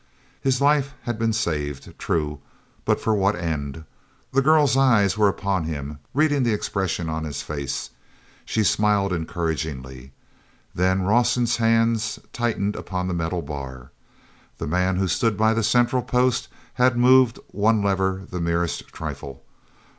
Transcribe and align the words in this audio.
His 0.41 0.59
life 0.59 0.95
had 1.03 1.19
been 1.19 1.31
saved. 1.31 1.93
True, 1.99 2.39
but 2.85 2.99
for 2.99 3.13
what 3.13 3.35
end? 3.35 3.83
The 4.31 4.41
girl's 4.41 4.75
eyes 4.75 5.15
were 5.15 5.27
upon 5.27 5.65
him, 5.65 5.99
reading 6.15 6.41
the 6.41 6.55
expression 6.55 7.07
on 7.07 7.23
his 7.23 7.43
face. 7.43 7.91
She 8.43 8.63
smiled 8.63 9.13
encouragingly. 9.13 10.11
Then 10.73 11.03
Rawson's 11.03 11.57
hands 11.57 12.17
tightened 12.33 12.75
upon 12.75 13.07
the 13.07 13.13
metal 13.13 13.43
bar. 13.43 13.91
The 14.57 14.65
man 14.65 14.95
who 14.95 15.07
stood 15.07 15.37
by 15.37 15.53
the 15.53 15.61
central 15.61 16.01
post 16.01 16.47
had 16.73 16.97
moved 16.97 17.37
one 17.49 17.83
lever 17.83 18.25
the 18.27 18.41
merest 18.41 18.87
trifle. 18.87 19.43